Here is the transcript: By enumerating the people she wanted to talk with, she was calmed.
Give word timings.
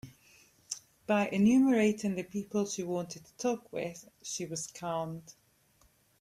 By 1.05 1.27
enumerating 1.27 2.15
the 2.15 2.23
people 2.23 2.65
she 2.65 2.81
wanted 2.81 3.23
to 3.23 3.37
talk 3.37 3.71
with, 3.71 4.09
she 4.23 4.47
was 4.47 4.65
calmed. 4.65 5.35